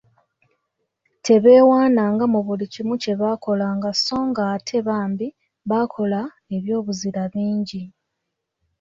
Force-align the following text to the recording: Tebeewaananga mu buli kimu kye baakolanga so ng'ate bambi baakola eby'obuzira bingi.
Tebeewaananga 1.25 2.23
mu 2.33 2.39
buli 2.45 2.65
kimu 2.73 2.93
kye 3.03 3.13
baakolanga 3.21 3.89
so 4.03 4.17
ng'ate 4.29 4.77
bambi 4.87 5.27
baakola 5.69 6.21
eby'obuzira 6.55 7.23
bingi. 7.33 7.83